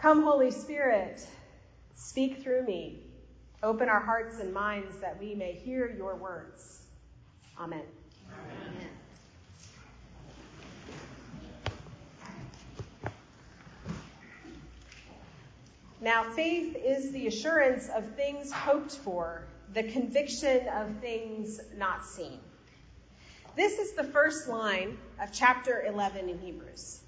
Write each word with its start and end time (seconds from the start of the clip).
Come, 0.00 0.22
Holy 0.22 0.50
Spirit, 0.50 1.26
speak 1.94 2.42
through 2.42 2.64
me. 2.64 3.02
Open 3.62 3.90
our 3.90 4.00
hearts 4.00 4.38
and 4.38 4.50
minds 4.50 4.96
that 4.98 5.20
we 5.20 5.34
may 5.34 5.52
hear 5.52 5.94
your 5.94 6.16
words. 6.16 6.84
Amen. 7.58 7.82
Amen. 8.32 8.88
Now, 16.00 16.24
faith 16.30 16.74
is 16.82 17.10
the 17.12 17.26
assurance 17.26 17.90
of 17.90 18.14
things 18.14 18.50
hoped 18.50 18.92
for, 18.92 19.44
the 19.74 19.82
conviction 19.82 20.66
of 20.68 20.96
things 21.02 21.60
not 21.76 22.06
seen. 22.06 22.38
This 23.54 23.78
is 23.78 23.92
the 23.92 24.04
first 24.04 24.48
line 24.48 24.96
of 25.22 25.30
chapter 25.30 25.84
11 25.86 26.30
in 26.30 26.38
Hebrews. 26.38 26.99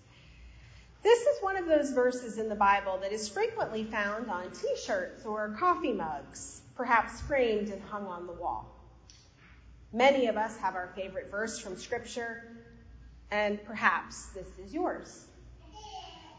This 1.03 1.21
is 1.23 1.43
one 1.43 1.57
of 1.57 1.67
those 1.67 1.91
verses 1.91 2.39
in 2.39 2.49
the 2.49 2.55
Bible 2.55 2.99
that 2.99 3.11
is 3.11 3.29
frequently 3.29 3.83
found 3.83 4.31
on 4.31 4.53
t 4.53 4.77
shirts 4.77 5.27
or 5.27 5.57
coffee 5.59 5.93
mugs, 5.93 6.63
perhaps 6.77 7.21
framed 7.23 7.71
and 7.71 7.83
hung 7.83 8.07
on 8.07 8.29
the 8.29 8.33
wall. 8.33 8.73
Many 9.93 10.29
of 10.29 10.37
us 10.37 10.57
have 10.59 10.77
our 10.77 10.93
favorite 10.95 11.29
verse 11.29 11.59
from 11.59 11.77
Scripture, 11.77 12.57
and 13.33 13.63
perhaps 13.65 14.27
this 14.27 14.47
is 14.65 14.73
yours. 14.73 15.27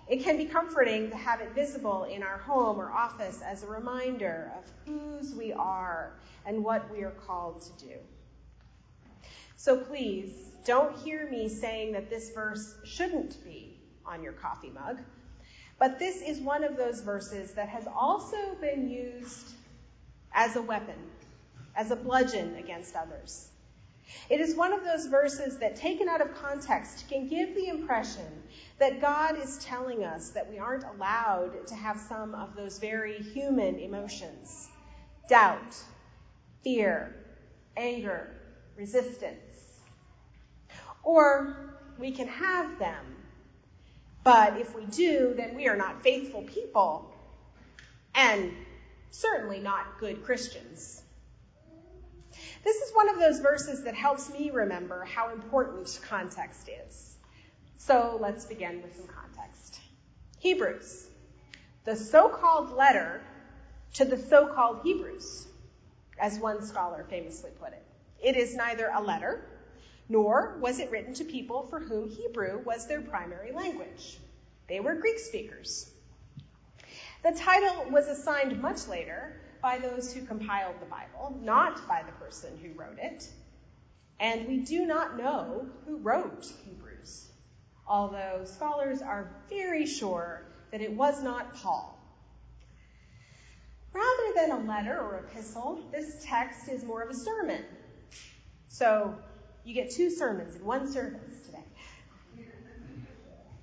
It 0.07 0.23
can 0.23 0.37
be 0.37 0.45
comforting 0.45 1.09
to 1.09 1.17
have 1.17 1.41
it 1.41 1.53
visible 1.53 2.05
in 2.05 2.23
our 2.23 2.37
home 2.37 2.79
or 2.79 2.89
office 2.89 3.41
as 3.41 3.63
a 3.63 3.67
reminder 3.67 4.51
of 4.57 4.63
whose 4.85 5.35
we 5.35 5.51
are 5.51 6.13
and 6.45 6.63
what 6.63 6.89
we 6.89 7.03
are 7.03 7.11
called 7.11 7.61
to 7.61 7.85
do. 7.85 7.95
So 9.57 9.77
please, 9.77 10.31
don't 10.63 10.97
hear 10.99 11.29
me 11.29 11.49
saying 11.49 11.91
that 11.93 12.09
this 12.09 12.31
verse 12.31 12.75
shouldn't 12.85 13.43
be 13.43 13.82
on 14.05 14.23
your 14.23 14.33
coffee 14.33 14.69
mug, 14.69 14.99
but 15.79 15.99
this 15.99 16.21
is 16.21 16.39
one 16.39 16.63
of 16.63 16.77
those 16.77 17.01
verses 17.01 17.51
that 17.51 17.69
has 17.69 17.87
also 17.87 18.55
been 18.61 18.89
used 18.89 19.53
as 20.33 20.55
a 20.55 20.61
weapon, 20.61 20.95
as 21.75 21.91
a 21.91 21.95
bludgeon 21.95 22.55
against 22.55 22.95
others. 22.95 23.49
It 24.29 24.39
is 24.41 24.55
one 24.55 24.73
of 24.73 24.83
those 24.83 25.07
verses 25.07 25.57
that, 25.59 25.75
taken 25.75 26.07
out 26.09 26.21
of 26.21 26.33
context, 26.35 27.07
can 27.07 27.27
give 27.27 27.55
the 27.55 27.67
impression 27.67 28.43
that 28.77 29.01
God 29.01 29.37
is 29.37 29.57
telling 29.59 30.03
us 30.03 30.29
that 30.31 30.49
we 30.49 30.59
aren't 30.59 30.83
allowed 30.83 31.67
to 31.67 31.75
have 31.75 31.99
some 31.99 32.35
of 32.35 32.55
those 32.55 32.79
very 32.79 33.17
human 33.17 33.79
emotions 33.79 34.67
doubt, 35.29 35.75
fear, 36.63 37.15
anger, 37.77 38.29
resistance. 38.75 39.39
Or 41.03 41.77
we 41.97 42.11
can 42.11 42.27
have 42.27 42.77
them, 42.77 43.05
but 44.23 44.57
if 44.59 44.75
we 44.75 44.85
do, 44.85 45.33
then 45.35 45.55
we 45.55 45.67
are 45.67 45.75
not 45.75 46.01
faithful 46.01 46.43
people 46.43 47.13
and 48.15 48.51
certainly 49.11 49.59
not 49.59 49.99
good 49.99 50.23
Christians. 50.23 51.01
This 52.63 52.77
is 52.77 52.91
one 52.93 53.09
of 53.09 53.19
those 53.19 53.39
verses 53.39 53.83
that 53.83 53.95
helps 53.95 54.31
me 54.31 54.49
remember 54.49 55.05
how 55.05 55.31
important 55.31 55.99
context 56.07 56.69
is. 56.87 57.15
So 57.77 58.17
let's 58.19 58.45
begin 58.45 58.81
with 58.81 58.95
some 58.95 59.07
context. 59.07 59.79
Hebrews, 60.39 61.07
the 61.83 61.95
so 61.95 62.29
called 62.29 62.75
letter 62.75 63.21
to 63.95 64.05
the 64.05 64.17
so 64.17 64.47
called 64.47 64.79
Hebrews, 64.83 65.47
as 66.17 66.39
one 66.39 66.65
scholar 66.65 67.05
famously 67.09 67.51
put 67.59 67.73
it. 67.73 67.85
It 68.23 68.37
is 68.37 68.55
neither 68.55 68.89
a 68.93 69.01
letter, 69.01 69.45
nor 70.09 70.57
was 70.59 70.79
it 70.79 70.91
written 70.91 71.13
to 71.15 71.23
people 71.23 71.67
for 71.69 71.79
whom 71.79 72.09
Hebrew 72.09 72.61
was 72.63 72.87
their 72.87 73.01
primary 73.01 73.51
language. 73.51 74.19
They 74.67 74.79
were 74.79 74.95
Greek 74.95 75.19
speakers. 75.19 75.89
The 77.23 77.31
title 77.31 77.89
was 77.89 78.07
assigned 78.07 78.61
much 78.61 78.87
later 78.87 79.41
by 79.61 79.77
those 79.77 80.13
who 80.13 80.25
compiled 80.25 80.75
the 80.81 80.85
Bible, 80.85 81.39
not 81.41 81.87
by 81.87 82.03
the 82.03 82.11
person 82.13 82.57
who 82.61 82.77
wrote 82.77 82.99
it. 82.99 83.29
And 84.19 84.47
we 84.47 84.57
do 84.57 84.85
not 84.85 85.17
know 85.17 85.67
who 85.85 85.97
wrote 85.97 86.45
Hebrews, 86.65 87.29
although 87.87 88.41
scholars 88.45 89.01
are 89.01 89.31
very 89.49 89.85
sure 89.85 90.45
that 90.71 90.81
it 90.81 90.91
was 90.91 91.23
not 91.23 91.55
Paul. 91.55 91.97
Rather 93.93 94.33
than 94.35 94.51
a 94.51 94.67
letter 94.67 94.99
or 94.99 95.19
epistle, 95.19 95.79
this 95.91 96.17
text 96.23 96.67
is 96.67 96.83
more 96.83 97.03
of 97.03 97.09
a 97.09 97.15
sermon. 97.15 97.63
So 98.67 99.15
you 99.65 99.73
get 99.73 99.91
two 99.91 100.09
sermons 100.09 100.55
in 100.55 100.65
one 100.65 100.91
service. 100.91 101.21
Today. 101.45 101.63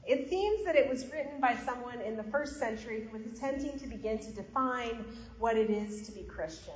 It 0.07 0.29
seems 0.29 0.65
that 0.65 0.75
it 0.77 0.89
was 0.89 1.05
written 1.13 1.41
by 1.41 1.57
someone 1.65 2.01
in 2.01 2.17
the 2.17 2.25
first 2.25 2.59
century 2.59 3.07
who 3.07 3.19
was 3.19 3.27
attempting 3.27 3.79
to 3.79 3.87
begin 3.87 4.19
to 4.19 4.31
define 4.33 5.05
what 5.39 5.57
it 5.57 5.71
is 5.71 6.03
to 6.07 6.13
be 6.13 6.23
Christian. 6.23 6.75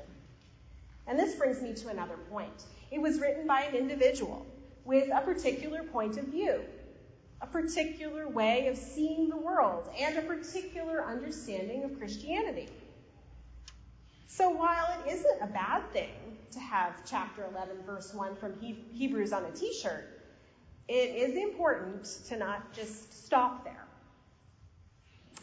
And 1.07 1.19
this 1.19 1.35
brings 1.35 1.61
me 1.61 1.75
to 1.75 1.89
another 1.89 2.17
point. 2.31 2.65
It 2.91 3.01
was 3.01 3.19
written 3.19 3.47
by 3.47 3.63
an 3.63 3.75
individual 3.75 4.47
with 4.85 5.09
a 5.13 5.21
particular 5.21 5.83
point 5.83 6.17
of 6.17 6.27
view, 6.27 6.61
a 7.41 7.47
particular 7.47 8.29
way 8.29 8.69
of 8.69 8.77
seeing 8.77 9.29
the 9.29 9.37
world, 9.37 9.89
and 9.99 10.17
a 10.17 10.23
particular 10.23 11.05
understanding 11.05 11.85
of 11.85 11.99
Christianity. 11.99 12.69
So 14.37 14.51
while 14.51 14.99
it 14.99 15.13
isn't 15.13 15.43
a 15.43 15.47
bad 15.47 15.89
thing 15.93 16.11
to 16.51 16.59
have 16.59 17.09
chapter 17.09 17.45
11, 17.53 17.85
verse 17.87 18.13
1 18.13 18.35
from 18.35 18.59
Hebrews 18.93 19.33
on 19.33 19.45
a 19.45 19.51
t 19.53 19.73
shirt, 19.73 20.23
it 20.89 21.15
is 21.15 21.37
important 21.37 22.05
to 22.27 22.37
not 22.37 22.73
just 22.73 23.27
stop 23.27 23.63
there. 23.63 23.87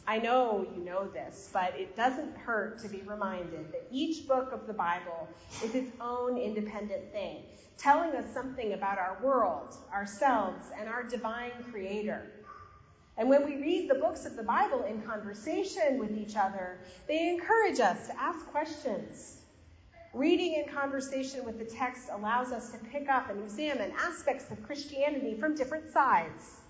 I 0.06 0.20
know 0.20 0.68
you 0.76 0.84
know 0.84 1.08
this, 1.08 1.50
but 1.54 1.74
it 1.80 1.96
doesn't 1.96 2.36
hurt 2.36 2.80
to 2.80 2.90
be 2.90 3.02
reminded 3.04 3.72
that 3.72 3.88
each 3.92 4.28
book 4.28 4.52
of 4.52 4.68
the 4.68 4.74
Bible 4.74 5.30
is 5.64 5.74
its 5.74 5.92
own 6.02 6.38
independent 6.38 7.14
thing, 7.14 7.44
telling 7.78 8.12
us 8.12 8.26
something 8.34 8.74
about 8.74 8.98
our 8.98 9.18
world, 9.24 9.74
ourselves, 9.94 10.66
and 10.78 10.90
our 10.90 11.04
divine 11.04 11.54
creator. 11.72 12.30
And 13.22 13.30
when 13.30 13.46
we 13.46 13.58
read 13.58 13.88
the 13.88 14.00
books 14.00 14.26
of 14.26 14.36
the 14.36 14.42
Bible 14.42 14.82
in 14.86 15.04
conversation 15.04 16.00
with 16.00 16.18
each 16.18 16.36
other, 16.36 16.80
they 17.08 17.30
encourage 17.30 17.80
us 17.80 18.08
to 18.08 18.20
ask 18.20 18.44
questions, 18.48 19.38
Reading 20.12 20.56
in 20.56 20.74
conversation 20.74 21.46
with 21.46 21.60
the 21.60 21.66
text 21.66 22.10
allows 22.12 22.52
us 22.52 22.72
to 22.72 22.80
pick 22.80 23.10
up 23.10 23.30
and 23.30 23.40
examine 23.44 23.94
aspects 23.96 24.50
of 24.50 24.64
Christianity 24.64 25.36
from 25.40 25.54
different 25.54 25.94
sides. 25.94 26.62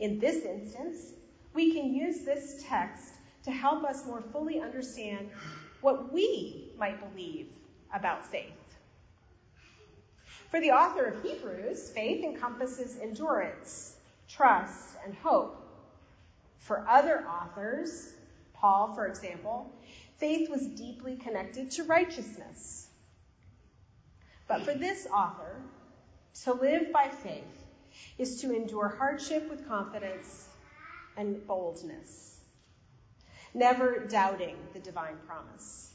In 0.00 0.18
this 0.18 0.44
instance, 0.44 1.12
we 1.54 1.72
can 1.72 1.94
use 1.94 2.24
this 2.24 2.64
text 2.66 3.12
to 3.44 3.52
help 3.52 3.84
us 3.84 4.04
more 4.06 4.24
fully 4.32 4.60
understand 4.60 5.30
what 5.82 6.12
we 6.12 6.72
might 6.76 6.98
believe 6.98 7.46
about 7.94 8.26
faith. 8.26 8.76
For 10.50 10.60
the 10.60 10.72
author 10.72 11.04
of 11.04 11.22
Hebrews, 11.22 11.90
faith 11.90 12.24
encompasses 12.24 12.98
endurance, 13.00 13.94
trust, 14.28 14.96
and 15.04 15.14
hope. 15.14 15.62
For 16.66 16.84
other 16.88 17.24
authors, 17.28 18.12
Paul, 18.52 18.92
for 18.92 19.06
example, 19.06 19.70
faith 20.16 20.50
was 20.50 20.66
deeply 20.66 21.14
connected 21.16 21.70
to 21.72 21.84
righteousness. 21.84 22.88
But 24.48 24.62
for 24.62 24.74
this 24.74 25.06
author, 25.06 25.62
to 26.42 26.54
live 26.54 26.92
by 26.92 27.06
faith 27.06 27.64
is 28.18 28.40
to 28.40 28.52
endure 28.52 28.88
hardship 28.88 29.48
with 29.48 29.68
confidence 29.68 30.48
and 31.16 31.46
boldness, 31.46 32.40
never 33.54 34.00
doubting 34.00 34.56
the 34.72 34.80
divine 34.80 35.18
promise. 35.24 35.92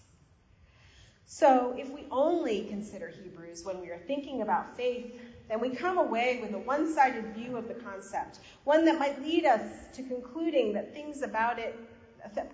So, 1.26 1.76
if 1.78 1.90
we 1.92 2.08
only 2.12 2.64
consider 2.70 3.10
Hebrews 3.10 3.66
when 3.66 3.81
we 3.81 3.90
are 3.90 4.00
thinking 4.08 4.42
about 4.42 4.78
faith, 4.78 5.20
then 5.50 5.59
we 5.59 5.69
come 5.69 5.97
away 5.97 6.40
with 6.41 6.53
a 6.53 6.59
one 6.59 6.91
sided 6.94 7.35
view 7.35 7.57
of 7.57 7.68
the 7.68 7.74
concept, 7.75 8.40
one 8.63 8.85
that 8.85 8.97
might 9.00 9.22
lead 9.22 9.46
us 9.46 9.62
to 9.94 10.03
concluding 10.03 10.74
that 10.74 10.94
things 10.94 11.22
about 11.22 11.59
it 11.59 11.75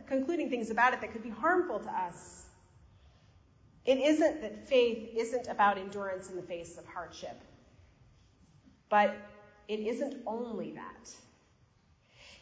concluding 0.07 0.49
things 0.49 0.69
about 0.69 0.93
it 0.93 1.01
that 1.01 1.11
could 1.11 1.23
be 1.23 1.29
harmful 1.29 1.79
to 1.79 1.89
us. 1.89 2.45
It 3.85 3.99
isn't 3.99 4.41
that 4.41 4.67
faith 4.67 5.09
isn't 5.15 5.47
about 5.47 5.77
endurance 5.77 6.29
in 6.29 6.35
the 6.35 6.41
face 6.41 6.77
of 6.77 6.85
hardship, 6.85 7.41
but 8.89 9.15
it 9.67 9.79
isn't 9.79 10.21
only 10.25 10.71
that. 10.73 11.09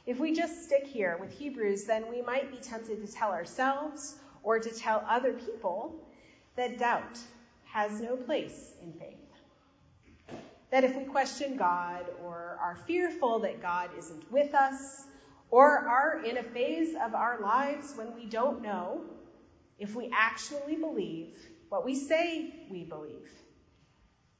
If 0.06 0.20
we 0.20 0.34
just 0.34 0.64
stick 0.64 0.86
here 0.86 1.18
with 1.20 1.32
Hebrews, 1.32 1.86
then 1.86 2.10
we 2.10 2.22
might 2.22 2.52
be 2.52 2.58
tempted 2.58 3.06
to 3.06 3.12
tell 3.12 3.32
ourselves 3.32 4.16
or 4.44 4.60
to 4.60 4.70
tell 4.72 5.04
other 5.08 5.34
people 5.34 5.96
that 6.56 6.78
doubt 6.78 7.20
has 7.64 8.00
no 8.00 8.16
place 8.16 8.74
in 8.82 8.94
faith. 8.94 9.25
That 10.76 10.84
if 10.84 10.98
we 10.98 11.06
question 11.06 11.56
God 11.56 12.04
or 12.22 12.60
are 12.62 12.78
fearful 12.86 13.40
that 13.40 13.62
God 13.62 13.92
isn't 13.98 14.30
with 14.30 14.54
us, 14.54 15.06
or 15.50 15.66
are 15.70 16.22
in 16.26 16.36
a 16.36 16.44
phase 16.44 16.96
of 17.02 17.16
our 17.16 17.40
lives 17.40 17.94
when 17.96 18.14
we 18.14 18.26
don't 18.26 18.62
know 18.62 19.00
if 19.80 19.96
we 19.96 20.12
actually 20.14 20.76
believe 20.76 21.30
what 21.70 21.86
we 21.86 21.96
say 21.96 22.54
we 22.70 22.84
believe, 22.84 23.30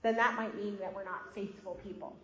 then 0.02 0.18
that 0.18 0.36
might 0.36 0.54
mean 0.58 0.78
that 0.82 0.94
we're 0.94 1.06
not 1.06 1.34
faithful 1.34 1.80
people. 1.86 2.18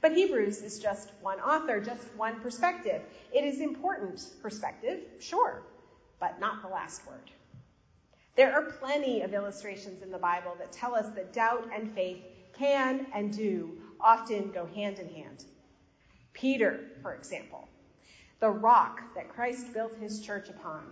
But 0.00 0.16
Hebrews 0.16 0.60
is 0.60 0.80
just 0.80 1.12
one 1.20 1.38
author, 1.38 1.80
just 1.80 2.02
one 2.16 2.40
perspective. 2.40 3.02
It 3.32 3.44
is 3.44 3.60
important 3.60 4.26
perspective, 4.42 5.02
sure, 5.20 5.62
but 6.18 6.40
not 6.40 6.62
the 6.62 6.68
last 6.68 7.06
word. 7.06 7.30
There 8.36 8.52
are 8.52 8.72
plenty 8.80 9.22
of 9.22 9.32
illustrations 9.32 10.02
in 10.02 10.10
the 10.10 10.18
Bible 10.18 10.56
that 10.58 10.72
tell 10.72 10.94
us 10.94 11.14
that 11.14 11.32
doubt 11.32 11.70
and 11.72 11.94
faith 11.94 12.24
can 12.52 13.06
and 13.14 13.32
do 13.32 13.78
often 14.00 14.50
go 14.50 14.66
hand 14.66 14.98
in 14.98 15.08
hand. 15.08 15.44
Peter, 16.32 16.90
for 17.00 17.14
example, 17.14 17.68
the 18.40 18.50
rock 18.50 19.00
that 19.14 19.28
Christ 19.28 19.72
built 19.72 19.96
his 20.00 20.20
church 20.20 20.48
upon, 20.48 20.82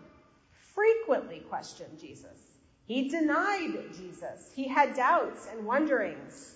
frequently 0.74 1.40
questioned 1.40 1.98
Jesus. 1.98 2.52
He 2.86 3.08
denied 3.08 3.92
Jesus. 3.92 4.50
He 4.54 4.68
had 4.68 4.94
doubts 4.94 5.48
and 5.50 5.66
wonderings. 5.66 6.54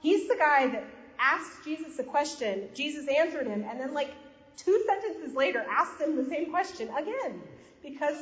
He's 0.00 0.28
the 0.28 0.36
guy 0.36 0.66
that 0.68 0.84
asked 1.18 1.62
Jesus 1.62 1.98
a 1.98 2.04
question, 2.04 2.70
Jesus 2.74 3.06
answered 3.06 3.46
him, 3.46 3.64
and 3.68 3.78
then, 3.78 3.94
like, 3.94 4.14
two 4.56 4.82
sentences 4.86 5.36
later, 5.36 5.64
asked 5.70 6.00
him 6.00 6.16
the 6.16 6.24
same 6.24 6.50
question 6.50 6.88
again 6.96 7.42
because 7.82 8.16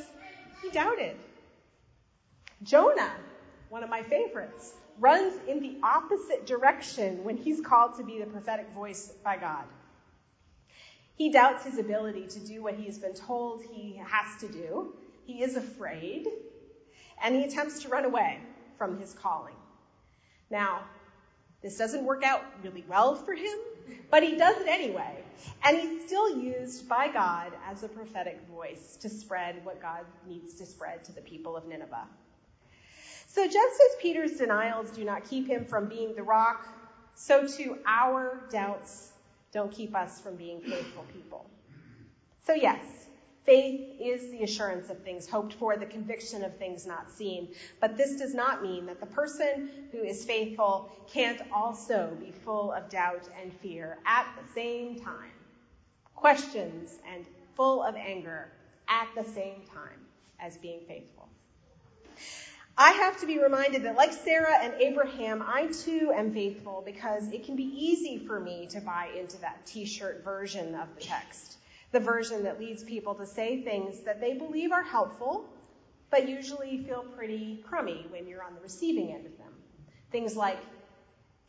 he 0.61 0.69
doubted. 0.71 1.15
Jonah, 2.63 3.15
one 3.69 3.83
of 3.83 3.89
my 3.89 4.03
favorites, 4.03 4.75
runs 4.99 5.33
in 5.47 5.61
the 5.61 5.79
opposite 5.83 6.45
direction 6.45 7.23
when 7.23 7.37
he's 7.37 7.61
called 7.61 7.95
to 7.97 8.03
be 8.03 8.19
the 8.19 8.27
prophetic 8.27 8.69
voice 8.71 9.11
by 9.23 9.37
God. 9.37 9.65
He 11.15 11.31
doubts 11.31 11.63
his 11.63 11.77
ability 11.77 12.27
to 12.27 12.39
do 12.39 12.63
what 12.63 12.75
he 12.75 12.85
has 12.85 12.99
been 12.99 13.13
told 13.15 13.63
he 13.63 14.01
has 14.05 14.35
to 14.41 14.47
do. 14.47 14.93
He 15.25 15.43
is 15.43 15.55
afraid, 15.55 16.25
and 17.23 17.35
he 17.35 17.43
attempts 17.45 17.81
to 17.81 17.89
run 17.89 18.05
away 18.05 18.41
from 18.77 18.99
his 18.99 19.13
calling. 19.13 19.55
Now, 20.49 20.85
this 21.61 21.77
doesn't 21.77 22.05
work 22.05 22.23
out 22.23 22.43
really 22.61 22.83
well 22.87 23.15
for 23.15 23.33
him, 23.33 23.57
but 24.09 24.23
he 24.23 24.35
does 24.37 24.57
it 24.59 24.67
anyway. 24.67 25.23
And 25.63 25.77
he's 25.77 26.03
still 26.05 26.29
used 26.39 26.87
by 26.87 27.07
God 27.07 27.53
as 27.69 27.83
a 27.83 27.87
prophetic 27.89 28.41
voice 28.49 28.97
to 29.01 29.09
spread 29.09 29.63
what 29.63 29.81
God 29.81 30.05
needs 30.27 30.55
to 30.55 30.65
spread 30.65 31.03
to 31.05 31.11
the 31.13 31.21
people 31.21 31.55
of 31.55 31.67
Nineveh. 31.67 32.07
So 33.33 33.45
just 33.45 33.55
as 33.55 33.95
Peter's 34.01 34.33
denials 34.33 34.91
do 34.91 35.05
not 35.05 35.23
keep 35.23 35.47
him 35.47 35.63
from 35.63 35.87
being 35.87 36.13
the 36.15 36.23
rock, 36.23 36.67
so 37.15 37.47
too 37.47 37.77
our 37.87 38.41
doubts 38.51 39.13
don't 39.53 39.71
keep 39.71 39.95
us 39.95 40.19
from 40.19 40.35
being 40.35 40.59
faithful 40.59 41.05
people. 41.13 41.49
So 42.45 42.53
yes, 42.53 43.01
Faith 43.45 43.95
is 43.99 44.29
the 44.31 44.43
assurance 44.43 44.89
of 44.89 45.01
things 45.01 45.27
hoped 45.27 45.53
for, 45.53 45.75
the 45.77 45.85
conviction 45.85 46.43
of 46.43 46.55
things 46.57 46.85
not 46.85 47.09
seen. 47.09 47.47
But 47.79 47.97
this 47.97 48.15
does 48.17 48.35
not 48.35 48.61
mean 48.61 48.85
that 48.85 48.99
the 48.99 49.07
person 49.07 49.69
who 49.91 50.03
is 50.03 50.25
faithful 50.25 50.91
can't 51.07 51.41
also 51.51 52.15
be 52.19 52.31
full 52.31 52.71
of 52.73 52.87
doubt 52.89 53.29
and 53.41 53.51
fear 53.51 53.97
at 54.05 54.27
the 54.35 54.53
same 54.53 54.99
time. 54.99 55.31
Questions 56.15 56.99
and 57.11 57.25
full 57.55 57.81
of 57.81 57.95
anger 57.95 58.51
at 58.89 59.07
the 59.15 59.23
same 59.23 59.63
time 59.73 60.05
as 60.39 60.57
being 60.57 60.81
faithful. 60.87 61.27
I 62.81 62.93
have 62.93 63.19
to 63.19 63.27
be 63.27 63.37
reminded 63.37 63.83
that, 63.83 63.95
like 63.95 64.11
Sarah 64.11 64.57
and 64.59 64.73
Abraham, 64.81 65.43
I 65.47 65.67
too 65.67 66.11
am 66.15 66.33
faithful 66.33 66.81
because 66.83 67.27
it 67.27 67.45
can 67.45 67.55
be 67.55 67.65
easy 67.65 68.17
for 68.17 68.39
me 68.39 68.65
to 68.71 68.81
buy 68.81 69.09
into 69.15 69.39
that 69.41 69.63
t 69.67 69.85
shirt 69.85 70.23
version 70.23 70.73
of 70.73 70.87
the 70.95 71.01
text 71.01 71.57
the 71.91 71.99
version 71.99 72.41
that 72.41 72.59
leads 72.59 72.83
people 72.83 73.13
to 73.13 73.25
say 73.27 73.61
things 73.61 73.99
that 73.99 74.19
they 74.19 74.33
believe 74.33 74.71
are 74.71 74.81
helpful, 74.81 75.45
but 76.09 76.27
usually 76.27 76.83
feel 76.83 77.03
pretty 77.03 77.63
crummy 77.67 78.07
when 78.09 78.27
you're 78.27 78.41
on 78.41 78.55
the 78.55 78.61
receiving 78.61 79.11
end 79.11 79.27
of 79.27 79.37
them. 79.37 79.53
Things 80.11 80.35
like, 80.35 80.57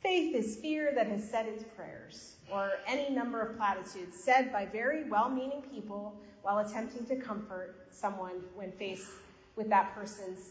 faith 0.02 0.34
is 0.34 0.56
fear 0.56 0.92
that 0.94 1.06
has 1.06 1.26
said 1.26 1.46
its 1.46 1.64
prayers, 1.76 2.34
or 2.52 2.72
any 2.86 3.08
number 3.08 3.40
of 3.40 3.56
platitudes 3.56 4.22
said 4.22 4.52
by 4.52 4.66
very 4.66 5.08
well 5.08 5.30
meaning 5.30 5.62
people 5.72 6.14
while 6.42 6.58
attempting 6.58 7.06
to 7.06 7.16
comfort 7.16 7.86
someone 7.90 8.42
when 8.54 8.70
faced 8.72 9.08
with 9.56 9.70
that 9.70 9.94
person's 9.94 10.50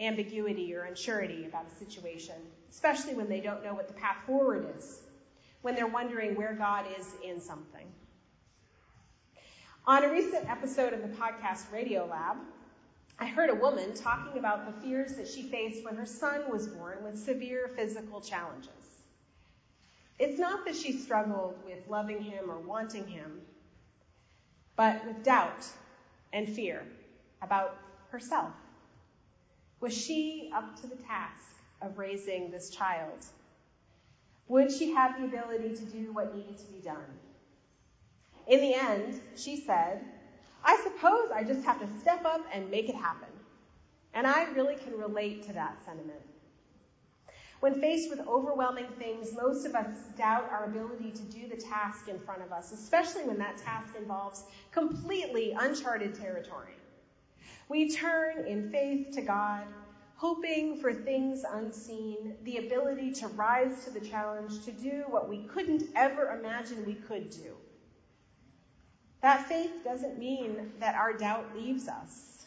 ambiguity 0.00 0.74
or 0.74 0.88
unsurety 0.90 1.46
about 1.46 1.66
a 1.66 1.78
situation, 1.84 2.34
especially 2.70 3.14
when 3.14 3.28
they 3.28 3.40
don't 3.40 3.64
know 3.64 3.74
what 3.74 3.88
the 3.88 3.94
path 3.94 4.18
forward 4.26 4.66
is, 4.76 5.00
when 5.62 5.74
they're 5.74 5.86
wondering 5.86 6.36
where 6.36 6.54
God 6.54 6.84
is 6.98 7.14
in 7.24 7.40
something. 7.40 7.86
On 9.86 10.04
a 10.04 10.10
recent 10.10 10.50
episode 10.50 10.92
of 10.92 11.02
the 11.02 11.08
podcast 11.08 11.70
Radiolab, 11.72 12.36
I 13.18 13.26
heard 13.26 13.50
a 13.50 13.54
woman 13.54 13.94
talking 13.94 14.38
about 14.38 14.66
the 14.66 14.80
fears 14.82 15.14
that 15.14 15.26
she 15.26 15.42
faced 15.44 15.84
when 15.84 15.96
her 15.96 16.04
son 16.04 16.50
was 16.50 16.66
born 16.66 17.02
with 17.02 17.18
severe 17.18 17.70
physical 17.74 18.20
challenges. 18.20 18.70
It's 20.18 20.38
not 20.38 20.64
that 20.66 20.76
she 20.76 20.92
struggled 20.92 21.54
with 21.64 21.78
loving 21.88 22.20
him 22.20 22.50
or 22.50 22.58
wanting 22.58 23.06
him, 23.06 23.40
but 24.76 25.04
with 25.06 25.22
doubt 25.22 25.66
and 26.32 26.48
fear 26.48 26.82
about 27.40 27.78
herself. 28.10 28.52
Was 29.80 29.92
she 29.96 30.50
up 30.54 30.80
to 30.80 30.86
the 30.86 30.96
task 30.96 31.56
of 31.82 31.98
raising 31.98 32.50
this 32.50 32.70
child? 32.70 33.26
Would 34.48 34.72
she 34.72 34.92
have 34.92 35.18
the 35.18 35.26
ability 35.26 35.74
to 35.76 35.84
do 35.84 36.12
what 36.12 36.34
needed 36.34 36.58
to 36.58 36.66
be 36.66 36.80
done? 36.80 37.18
In 38.46 38.60
the 38.60 38.74
end, 38.74 39.20
she 39.34 39.56
said, 39.56 40.04
I 40.64 40.76
suppose 40.82 41.30
I 41.34 41.42
just 41.44 41.64
have 41.64 41.80
to 41.80 42.00
step 42.00 42.24
up 42.24 42.40
and 42.52 42.70
make 42.70 42.88
it 42.88 42.94
happen. 42.94 43.28
And 44.14 44.26
I 44.26 44.44
really 44.52 44.76
can 44.76 44.96
relate 44.98 45.44
to 45.46 45.52
that 45.52 45.76
sentiment. 45.84 46.22
When 47.60 47.80
faced 47.80 48.10
with 48.10 48.20
overwhelming 48.26 48.88
things, 48.98 49.32
most 49.34 49.66
of 49.66 49.74
us 49.74 49.88
doubt 50.16 50.48
our 50.50 50.64
ability 50.64 51.10
to 51.10 51.22
do 51.22 51.48
the 51.48 51.56
task 51.56 52.08
in 52.08 52.18
front 52.18 52.42
of 52.42 52.52
us, 52.52 52.72
especially 52.72 53.24
when 53.24 53.38
that 53.38 53.58
task 53.58 53.94
involves 53.98 54.44
completely 54.72 55.52
uncharted 55.58 56.14
territory. 56.14 56.76
We 57.68 57.90
turn 57.90 58.46
in 58.46 58.70
faith 58.70 59.12
to 59.14 59.22
God, 59.22 59.64
hoping 60.14 60.80
for 60.80 60.94
things 60.94 61.44
unseen, 61.44 62.36
the 62.44 62.58
ability 62.58 63.12
to 63.12 63.28
rise 63.28 63.84
to 63.84 63.90
the 63.90 64.00
challenge 64.00 64.64
to 64.64 64.72
do 64.72 65.04
what 65.08 65.28
we 65.28 65.44
couldn't 65.44 65.84
ever 65.96 66.38
imagine 66.38 66.86
we 66.86 66.94
could 66.94 67.30
do. 67.30 67.56
That 69.20 69.48
faith 69.48 69.82
doesn't 69.84 70.18
mean 70.18 70.72
that 70.78 70.94
our 70.94 71.12
doubt 71.12 71.46
leaves 71.56 71.88
us. 71.88 72.46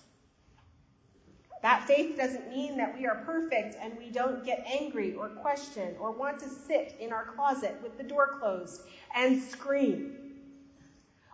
That 1.61 1.85
faith 1.85 2.15
doesn't 2.15 2.47
mean 2.47 2.77
that 2.77 2.97
we 2.97 3.05
are 3.05 3.15
perfect 3.25 3.75
and 3.81 3.97
we 3.97 4.09
don't 4.09 4.45
get 4.45 4.65
angry 4.65 5.13
or 5.15 5.27
question 5.27 5.95
or 5.99 6.11
want 6.11 6.39
to 6.39 6.47
sit 6.47 6.95
in 6.99 7.11
our 7.11 7.25
closet 7.25 7.77
with 7.83 7.97
the 7.97 8.03
door 8.03 8.37
closed 8.39 8.83
and 9.13 9.43
scream 9.43 10.15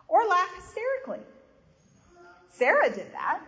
or 0.08 0.26
laugh 0.26 0.48
hysterically. 0.56 1.24
Sarah 2.50 2.90
did 2.92 3.12
that. 3.12 3.40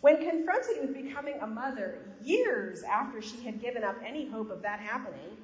When 0.00 0.18
confronted 0.18 0.76
with 0.80 0.94
becoming 0.94 1.40
a 1.40 1.46
mother 1.46 1.98
years 2.22 2.82
after 2.82 3.20
she 3.20 3.42
had 3.42 3.60
given 3.60 3.82
up 3.82 3.96
any 4.04 4.28
hope 4.28 4.50
of 4.50 4.62
that 4.62 4.78
happening, 4.78 5.36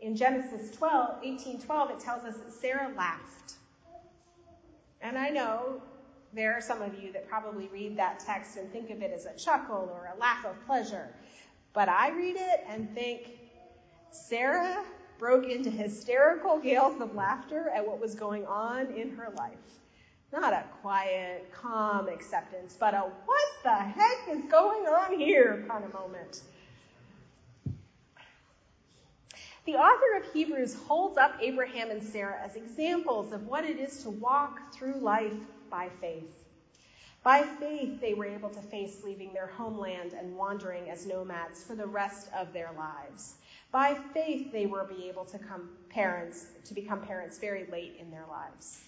in 0.00 0.16
Genesis 0.16 0.70
12, 0.76 1.18
18, 1.22 1.60
12, 1.60 1.90
it 1.90 2.00
tells 2.00 2.24
us 2.24 2.36
that 2.36 2.52
Sarah 2.52 2.90
laughed. 2.96 3.54
And 5.02 5.16
I 5.16 5.28
know 5.28 5.80
there 6.32 6.54
are 6.54 6.60
some 6.60 6.82
of 6.82 6.98
you 7.00 7.12
that 7.12 7.28
probably 7.28 7.68
read 7.68 7.96
that 7.96 8.20
text 8.20 8.56
and 8.56 8.70
think 8.72 8.90
of 8.90 9.02
it 9.02 9.12
as 9.12 9.26
a 9.26 9.34
chuckle 9.36 9.90
or 9.92 10.10
a 10.14 10.18
laugh 10.18 10.44
of 10.44 10.54
pleasure. 10.66 11.08
But 11.72 11.88
I 11.88 12.10
read 12.10 12.36
it 12.36 12.64
and 12.68 12.92
think, 12.94 13.38
Sarah 14.10 14.84
broke 15.18 15.46
into 15.46 15.70
hysterical 15.70 16.58
gales 16.58 17.00
of 17.00 17.14
laughter 17.14 17.70
at 17.74 17.86
what 17.86 18.00
was 18.00 18.14
going 18.14 18.46
on 18.46 18.86
in 18.86 19.10
her 19.10 19.32
life. 19.36 19.52
Not 20.32 20.52
a 20.52 20.64
quiet, 20.80 21.52
calm 21.52 22.08
acceptance, 22.08 22.76
but 22.78 22.94
a 22.94 23.00
what 23.00 23.48
the 23.64 23.74
heck 23.74 24.28
is 24.28 24.44
going 24.50 24.86
on 24.86 25.18
here 25.18 25.64
kind 25.68 25.84
of 25.84 25.92
moment. 25.92 26.42
The 29.66 29.74
author 29.74 30.16
of 30.16 30.32
Hebrews 30.32 30.74
holds 30.74 31.18
up 31.18 31.36
Abraham 31.40 31.90
and 31.90 32.02
Sarah 32.02 32.40
as 32.42 32.54
examples 32.56 33.32
of 33.32 33.46
what 33.46 33.64
it 33.64 33.78
is 33.78 34.02
to 34.04 34.10
walk 34.10 34.72
through 34.72 35.00
life 35.00 35.34
by 35.68 35.88
faith. 36.00 36.30
By 37.22 37.42
faith, 37.42 38.00
they 38.00 38.14
were 38.14 38.24
able 38.24 38.48
to 38.50 38.62
face 38.62 39.04
leaving 39.04 39.34
their 39.34 39.48
homeland 39.48 40.14
and 40.14 40.34
wandering 40.36 40.88
as 40.88 41.06
nomads 41.06 41.62
for 41.62 41.74
the 41.74 41.86
rest 41.86 42.28
of 42.34 42.52
their 42.52 42.70
lives. 42.76 43.34
By 43.70 43.94
faith, 44.14 44.50
they 44.50 44.64
were 44.64 44.84
be 44.84 45.08
able 45.08 45.26
to 45.26 45.38
come 45.38 45.68
parents, 45.90 46.46
to 46.64 46.72
become 46.72 47.02
parents 47.02 47.36
very 47.36 47.66
late 47.66 47.96
in 48.00 48.10
their 48.10 48.24
lives. 48.30 48.80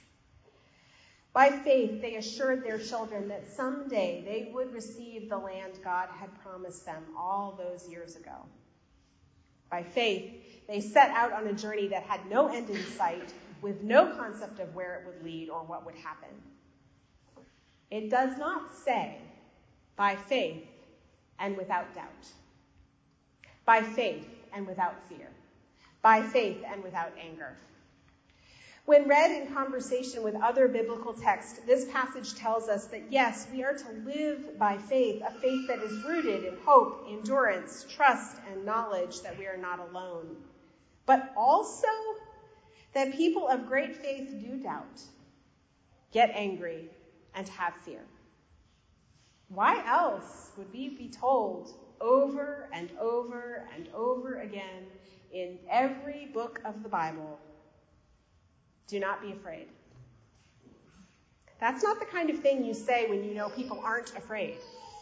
By 1.32 1.50
faith, 1.50 2.02
they 2.02 2.16
assured 2.16 2.62
their 2.62 2.78
children 2.78 3.28
that 3.28 3.50
someday 3.50 4.22
they 4.24 4.52
would 4.52 4.72
receive 4.74 5.30
the 5.30 5.38
land 5.38 5.74
God 5.82 6.08
had 6.20 6.28
promised 6.42 6.84
them 6.84 7.04
all 7.16 7.58
those 7.58 7.88
years 7.88 8.16
ago. 8.16 8.46
By 9.70 9.82
faith, 9.82 10.66
they 10.68 10.80
set 10.80 11.10
out 11.10 11.32
on 11.32 11.46
a 11.46 11.54
journey 11.54 11.88
that 11.88 12.02
had 12.02 12.28
no 12.28 12.48
end 12.48 12.68
in 12.68 12.82
sight, 12.84 13.32
with 13.62 13.82
no 13.82 14.14
concept 14.16 14.58
of 14.58 14.74
where 14.74 14.96
it 14.96 15.06
would 15.06 15.24
lead 15.24 15.48
or 15.48 15.60
what 15.60 15.86
would 15.86 15.94
happen. 15.94 16.28
It 17.90 18.10
does 18.10 18.36
not 18.38 18.74
say, 18.74 19.16
by 19.96 20.16
faith 20.16 20.66
and 21.38 21.56
without 21.56 21.94
doubt, 21.94 22.26
by 23.64 23.82
faith 23.82 24.26
and 24.52 24.66
without 24.66 24.96
fear, 25.08 25.28
by 26.02 26.22
faith 26.22 26.62
and 26.70 26.82
without 26.82 27.12
anger. 27.18 27.56
When 28.84 29.06
read 29.06 29.30
in 29.30 29.54
conversation 29.54 30.24
with 30.24 30.34
other 30.34 30.66
biblical 30.66 31.14
texts, 31.14 31.60
this 31.66 31.84
passage 31.92 32.34
tells 32.34 32.68
us 32.68 32.86
that 32.86 33.12
yes, 33.12 33.46
we 33.52 33.62
are 33.62 33.74
to 33.74 33.88
live 34.04 34.58
by 34.58 34.76
faith, 34.76 35.22
a 35.24 35.30
faith 35.30 35.68
that 35.68 35.78
is 35.78 36.04
rooted 36.04 36.44
in 36.44 36.56
hope, 36.64 37.06
endurance, 37.08 37.86
trust, 37.88 38.38
and 38.50 38.64
knowledge 38.64 39.22
that 39.22 39.38
we 39.38 39.46
are 39.46 39.56
not 39.56 39.78
alone. 39.78 40.36
But 41.06 41.32
also 41.36 41.86
that 42.92 43.12
people 43.12 43.46
of 43.46 43.68
great 43.68 43.96
faith 43.96 44.34
do 44.40 44.56
doubt, 44.56 45.00
get 46.12 46.30
angry, 46.34 46.90
and 47.36 47.48
have 47.50 47.74
fear. 47.84 48.04
Why 49.48 49.84
else 49.86 50.50
would 50.56 50.72
we 50.72 50.88
be 50.88 51.08
told 51.08 51.72
over 52.00 52.68
and 52.72 52.90
over 52.98 53.68
and 53.76 53.88
over 53.94 54.40
again 54.40 54.86
in 55.32 55.58
every 55.70 56.26
book 56.34 56.60
of 56.64 56.82
the 56.82 56.88
Bible 56.88 57.38
do 58.86 59.00
not 59.00 59.22
be 59.22 59.32
afraid. 59.32 59.66
That's 61.60 61.82
not 61.82 62.00
the 62.00 62.06
kind 62.06 62.30
of 62.30 62.40
thing 62.40 62.64
you 62.64 62.74
say 62.74 63.08
when 63.08 63.24
you 63.24 63.34
know 63.34 63.48
people 63.48 63.80
aren't 63.84 64.16
afraid. 64.16 64.56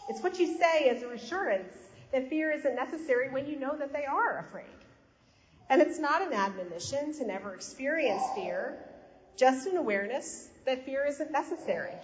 It's 0.08 0.22
what 0.22 0.38
you 0.38 0.58
say 0.58 0.88
as 0.88 1.02
a 1.02 1.10
assurance 1.10 1.72
that 2.12 2.28
fear 2.28 2.50
isn't 2.50 2.74
necessary 2.74 3.30
when 3.30 3.46
you 3.46 3.58
know 3.58 3.76
that 3.76 3.92
they 3.92 4.04
are 4.04 4.44
afraid. 4.48 4.66
And 5.68 5.80
it's 5.80 5.98
not 5.98 6.20
an 6.20 6.32
admonition 6.32 7.14
to 7.14 7.26
never 7.26 7.54
experience 7.54 8.22
fear, 8.34 8.76
just 9.36 9.66
an 9.66 9.76
awareness 9.76 10.48
that 10.66 10.84
fear 10.84 11.06
isn't 11.06 11.30
necessary. 11.30 11.94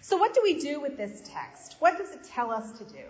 So, 0.00 0.16
what 0.16 0.32
do 0.34 0.40
we 0.42 0.58
do 0.58 0.80
with 0.80 0.96
this 0.96 1.20
text? 1.24 1.76
What 1.80 1.98
does 1.98 2.12
it 2.12 2.24
tell 2.24 2.50
us 2.50 2.78
to 2.78 2.84
do? 2.84 3.04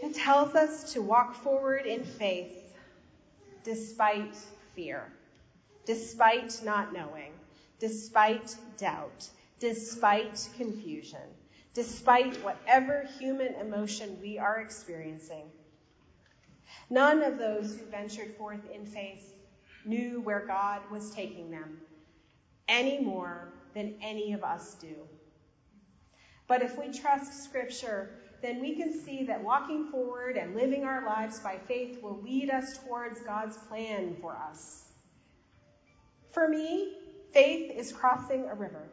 It 0.00 0.14
tells 0.14 0.54
us 0.54 0.92
to 0.92 1.02
walk 1.02 1.34
forward 1.34 1.86
in 1.86 2.04
faith 2.04 2.62
despite 3.64 4.36
fear, 4.76 5.12
despite 5.88 6.62
not 6.62 6.92
knowing, 6.92 7.32
despite 7.78 8.54
doubt, 8.76 9.26
despite 9.58 10.46
confusion, 10.54 11.26
despite 11.72 12.36
whatever 12.44 13.08
human 13.18 13.54
emotion 13.54 14.18
we 14.20 14.38
are 14.38 14.60
experiencing. 14.60 15.46
None 16.90 17.22
of 17.22 17.38
those 17.38 17.74
who 17.74 17.86
ventured 17.86 18.36
forth 18.36 18.70
in 18.70 18.84
faith 18.84 19.32
knew 19.86 20.20
where 20.20 20.44
God 20.46 20.82
was 20.90 21.10
taking 21.10 21.50
them 21.50 21.78
any 22.68 23.00
more 23.00 23.54
than 23.72 23.94
any 24.02 24.34
of 24.34 24.44
us 24.44 24.74
do. 24.74 24.94
But 26.48 26.60
if 26.60 26.76
we 26.76 26.92
trust 26.92 27.44
Scripture, 27.44 28.10
then 28.42 28.60
we 28.60 28.74
can 28.74 28.92
see 28.92 29.24
that 29.24 29.42
walking 29.42 29.88
forward 29.90 30.36
and 30.36 30.54
living 30.54 30.84
our 30.84 31.06
lives 31.06 31.40
by 31.40 31.56
faith 31.56 32.02
will 32.02 32.20
lead 32.20 32.50
us 32.50 32.76
towards 32.76 33.22
God's 33.22 33.56
plan 33.56 34.14
for 34.20 34.36
us. 34.36 34.87
For 36.38 36.46
me, 36.46 36.92
faith 37.32 37.72
is 37.76 37.92
crossing 37.92 38.44
a 38.44 38.54
river. 38.54 38.84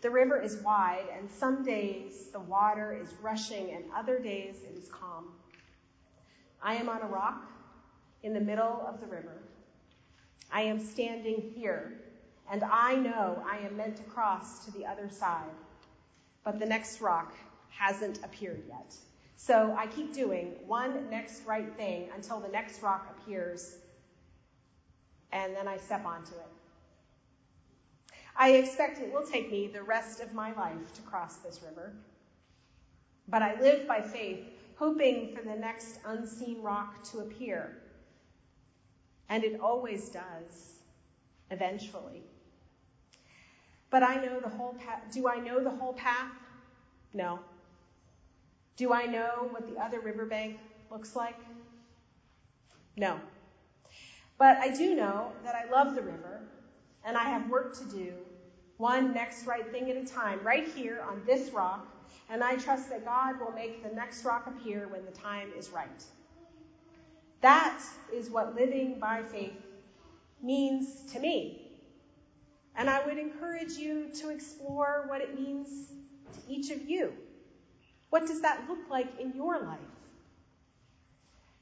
The 0.00 0.08
river 0.08 0.40
is 0.40 0.56
wide, 0.62 1.04
and 1.14 1.30
some 1.30 1.62
days 1.62 2.30
the 2.32 2.40
water 2.40 2.98
is 2.98 3.12
rushing, 3.20 3.72
and 3.72 3.84
other 3.94 4.18
days 4.18 4.54
it 4.64 4.74
is 4.74 4.88
calm. 4.88 5.26
I 6.62 6.76
am 6.76 6.88
on 6.88 7.02
a 7.02 7.06
rock 7.06 7.44
in 8.22 8.32
the 8.32 8.40
middle 8.40 8.82
of 8.88 8.98
the 8.98 9.06
river. 9.06 9.42
I 10.50 10.62
am 10.62 10.80
standing 10.80 11.52
here, 11.54 12.00
and 12.50 12.64
I 12.64 12.94
know 12.94 13.44
I 13.46 13.58
am 13.58 13.76
meant 13.76 13.98
to 13.98 14.02
cross 14.04 14.64
to 14.64 14.70
the 14.70 14.86
other 14.86 15.10
side. 15.10 15.50
But 16.44 16.58
the 16.58 16.64
next 16.64 17.02
rock 17.02 17.34
hasn't 17.68 18.24
appeared 18.24 18.62
yet. 18.66 18.94
So 19.36 19.76
I 19.78 19.86
keep 19.86 20.14
doing 20.14 20.54
one 20.66 21.10
next 21.10 21.44
right 21.44 21.70
thing 21.76 22.08
until 22.16 22.40
the 22.40 22.48
next 22.48 22.80
rock 22.80 23.14
appears, 23.18 23.76
and 25.32 25.54
then 25.54 25.68
I 25.68 25.76
step 25.76 26.04
onto 26.04 26.34
it. 26.34 26.48
I 28.36 28.52
expect 28.52 29.00
it 29.00 29.12
will 29.12 29.26
take 29.26 29.50
me 29.50 29.66
the 29.66 29.82
rest 29.82 30.20
of 30.20 30.32
my 30.32 30.54
life 30.54 30.92
to 30.94 31.02
cross 31.02 31.36
this 31.36 31.60
river. 31.62 31.92
But 33.26 33.42
I 33.42 33.60
live 33.60 33.86
by 33.86 34.00
faith, 34.00 34.44
hoping 34.76 35.34
for 35.34 35.42
the 35.42 35.56
next 35.56 35.98
unseen 36.06 36.62
rock 36.62 37.02
to 37.10 37.18
appear. 37.18 37.76
And 39.28 39.44
it 39.44 39.60
always 39.60 40.08
does, 40.08 40.78
eventually. 41.50 42.22
But 43.90 44.02
I 44.02 44.16
know 44.24 44.40
the 44.40 44.48
whole 44.48 44.74
path. 44.74 45.02
Do 45.10 45.28
I 45.28 45.38
know 45.38 45.62
the 45.62 45.70
whole 45.70 45.94
path? 45.94 46.30
No. 47.12 47.40
Do 48.76 48.92
I 48.92 49.06
know 49.06 49.48
what 49.50 49.66
the 49.68 49.80
other 49.82 49.98
riverbank 50.00 50.58
looks 50.90 51.16
like? 51.16 51.38
No. 52.96 53.18
But 54.38 54.58
I 54.58 54.68
do 54.68 54.94
know 54.94 55.32
that 55.44 55.54
I 55.54 55.68
love 55.70 55.94
the 55.94 56.02
river 56.02 56.40
and 57.04 57.16
I 57.16 57.24
have 57.24 57.48
work 57.50 57.76
to 57.78 57.84
do, 57.84 58.14
one 58.76 59.12
next 59.12 59.46
right 59.46 59.70
thing 59.72 59.90
at 59.90 59.96
a 59.96 60.04
time, 60.04 60.40
right 60.42 60.66
here 60.68 61.04
on 61.08 61.22
this 61.26 61.50
rock, 61.50 61.86
and 62.30 62.44
I 62.44 62.56
trust 62.56 62.88
that 62.90 63.04
God 63.04 63.40
will 63.40 63.52
make 63.52 63.82
the 63.82 63.94
next 63.94 64.24
rock 64.24 64.46
appear 64.46 64.88
when 64.88 65.04
the 65.04 65.10
time 65.10 65.50
is 65.56 65.70
right. 65.70 66.04
That 67.40 67.80
is 68.12 68.30
what 68.30 68.54
living 68.54 68.98
by 69.00 69.22
faith 69.22 69.66
means 70.42 71.02
to 71.12 71.20
me. 71.20 71.62
And 72.76 72.88
I 72.88 73.04
would 73.04 73.18
encourage 73.18 73.72
you 73.72 74.08
to 74.14 74.30
explore 74.30 75.04
what 75.08 75.20
it 75.20 75.38
means 75.38 75.92
to 76.32 76.52
each 76.52 76.70
of 76.70 76.88
you. 76.88 77.12
What 78.10 78.26
does 78.26 78.40
that 78.42 78.68
look 78.68 78.88
like 78.88 79.20
in 79.20 79.34
your 79.34 79.60
life? 79.60 79.78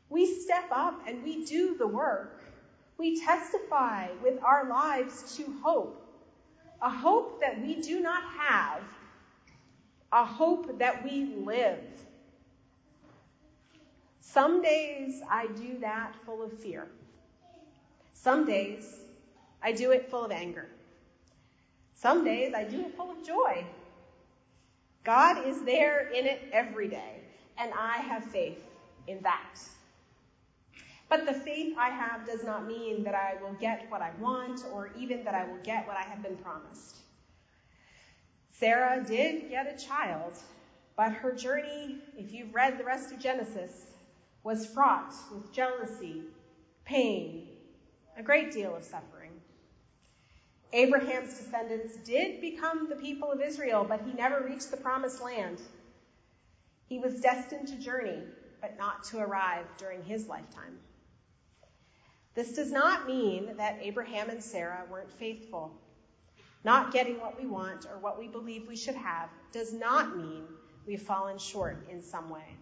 We 0.09 0.27
step 0.27 0.67
up 0.71 1.01
and 1.07 1.23
we 1.23 1.45
do 1.45 1.77
the 1.77 1.87
work. 1.87 2.36
We 2.99 3.21
testify 3.21 4.09
with 4.23 4.43
our 4.43 4.69
lives 4.69 5.37
to 5.37 5.45
hope. 5.63 6.03
A 6.83 6.91
hope 6.91 7.41
that 7.41 7.61
we 7.61 7.77
do 7.81 8.01
not 8.01 8.23
have, 8.39 8.83
a 10.13 10.25
hope 10.25 10.79
that 10.79 11.03
we 11.05 11.25
live. 11.37 11.81
Some 14.21 14.61
days 14.61 15.23
I 15.31 15.47
do 15.47 15.79
that 15.79 16.15
full 16.27 16.43
of 16.43 16.53
fear. 16.59 16.89
Some 18.13 18.45
days 18.45 19.01
I 19.63 19.73
do 19.73 19.93
it 19.93 20.11
full 20.11 20.25
of 20.25 20.31
anger. 20.31 20.69
Some 21.95 22.25
days 22.25 22.53
I 22.55 22.65
do 22.65 22.81
it 22.81 22.95
full 22.97 23.11
of 23.11 23.25
joy. 23.25 23.65
God 25.03 25.47
is 25.47 25.63
there 25.63 26.09
in 26.09 26.27
it 26.27 26.41
every 26.53 26.89
day, 26.89 27.23
and 27.57 27.73
I 27.73 27.99
have 27.99 28.25
faith 28.25 28.63
in 29.07 29.23
that. 29.23 29.59
But 31.09 31.25
the 31.27 31.35
faith 31.35 31.75
I 31.79 31.91
have 31.91 32.27
does 32.27 32.43
not 32.45 32.67
mean 32.67 33.05
that 33.05 33.15
I 33.15 33.35
will 33.41 33.55
get 33.55 33.87
what 33.91 34.03
I 34.03 34.11
want 34.21 34.65
or 34.73 34.91
even 34.99 35.25
that 35.25 35.35
I 35.35 35.45
will 35.45 35.61
get 35.63 35.87
what 35.87 35.97
I 35.97 36.03
have 36.03 36.23
been 36.23 36.37
promised. 36.37 37.03
Sarah 38.51 39.01
did 39.07 39.49
get 39.49 39.67
a 39.69 39.75
child, 39.75 40.39
but 40.97 41.13
her 41.13 41.33
journey, 41.33 41.99
if 42.17 42.33
you've 42.33 42.55
read 42.55 42.79
the 42.79 42.85
rest 42.85 43.13
of 43.13 43.19
Genesis, 43.19 43.87
was 44.43 44.67
fraught 44.67 45.15
with 45.31 45.53
jealousy, 45.53 46.25
pain, 46.85 47.45
a 48.17 48.23
great 48.23 48.51
deal 48.51 48.75
of 48.75 48.85
suffering. 48.85 49.43
Abraham's 50.73 51.35
descendants 51.35 51.97
did 51.97 52.41
become 52.41 52.89
the 52.89 52.97
people 52.97 53.31
of 53.31 53.41
Israel, 53.41 53.85
but 53.85 54.01
he 54.01 54.13
never 54.15 54.41
reached 54.43 54.71
the 54.71 54.77
promised 54.77 55.21
land. 55.21 55.63
He 56.87 56.99
was 56.99 57.21
destined 57.21 57.69
to 57.69 57.77
journey, 57.77 58.29
but 58.61 58.77
not 58.77 59.03
to 59.05 59.19
arrive 59.19 59.67
during 59.77 60.03
his 60.03 60.29
lifetime. 60.29 60.81
This 62.37 62.53
does 62.53 62.71
not 62.71 63.07
mean 63.07 63.57
that 63.57 63.79
Abraham 63.81 64.29
and 64.29 64.43
Sarah 64.45 64.85
weren't 64.91 65.11
faithful. 65.11 65.73
Not 66.65 66.93
getting 66.93 67.19
what 67.19 67.41
we 67.41 67.47
want 67.47 67.87
or 67.87 67.99
what 67.99 68.19
we 68.19 68.29
believe 68.29 68.69
we 68.69 68.77
should 68.77 68.95
have 68.95 69.31
does 69.53 69.73
not 69.73 70.19
mean 70.19 70.45
we've 70.87 71.01
fallen 71.01 71.39
short 71.39 71.79
in 71.91 72.03
some 72.03 72.29
way. 72.29 72.55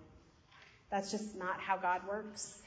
That's 0.91 1.11
just 1.11 1.35
not 1.35 1.61
how 1.61 1.77
God 1.77 2.03
works. 2.09 2.59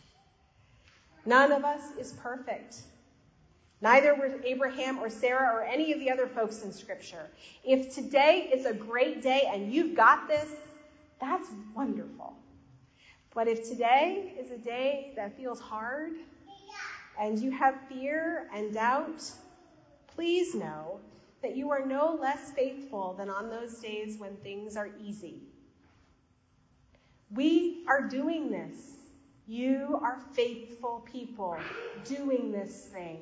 None 1.26 1.54
of 1.54 1.64
us 1.64 1.82
is 1.98 2.12
perfect. 2.12 2.82
Neither 3.80 4.14
were 4.14 4.42
Abraham 4.44 5.00
or 5.00 5.10
Sarah 5.10 5.56
or 5.56 5.64
any 5.64 5.94
of 5.94 6.00
the 6.00 6.12
other 6.12 6.28
folks 6.28 6.64
in 6.64 6.74
Scripture. 6.74 7.30
If 7.64 7.96
today 7.96 8.50
is 8.54 8.66
a 8.66 8.74
great 8.74 9.22
day 9.22 9.50
and 9.50 9.72
you've 9.72 9.96
got 9.96 10.28
this, 10.28 10.50
that's 11.22 11.48
wonderful. 11.74 12.34
But 13.34 13.48
if 13.48 13.70
today 13.70 14.34
is 14.38 14.52
a 14.52 14.58
day 14.58 15.14
that 15.16 15.38
feels 15.38 15.62
hard 15.62 16.14
and 17.20 17.40
you 17.40 17.52
have 17.52 17.76
fear 17.90 18.48
and 18.54 18.74
doubt, 18.74 19.24
please 20.08 20.56
know 20.56 21.00
that 21.42 21.56
you 21.56 21.72
are 21.72 21.86
no 21.86 22.18
less 22.20 22.52
faithful 22.52 23.14
than 23.18 23.30
on 23.30 23.50
those 23.50 23.80
days 23.80 24.18
when 24.18 24.36
things 24.38 24.76
are 24.76 24.90
easy. 25.00 25.42
We 27.32 27.86
are 27.88 28.02
doing 28.02 28.52
this. 28.52 28.98
You 29.48 30.00
are 30.04 30.18
faithful 30.34 31.04
people 31.12 31.58
doing 32.06 32.52
this 32.52 32.88
thing 32.94 33.20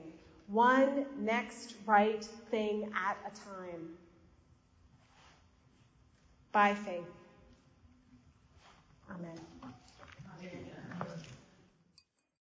one 0.47 1.05
next 1.17 1.75
right 1.85 2.23
thing 2.51 2.91
at 2.95 3.17
a 3.25 3.29
time. 3.35 3.89
By 6.51 6.73
faith. 6.73 7.03
Amen. 9.09 9.54